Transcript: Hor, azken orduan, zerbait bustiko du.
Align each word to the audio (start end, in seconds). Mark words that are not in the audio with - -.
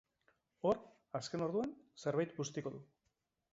Hor, 0.69 0.79
azken 1.19 1.45
orduan, 1.49 1.75
zerbait 2.07 2.35
bustiko 2.43 2.75
du. 2.79 2.83